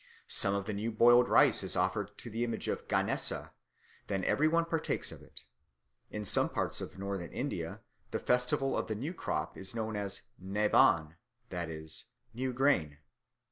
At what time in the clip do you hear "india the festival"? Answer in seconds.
7.31-8.75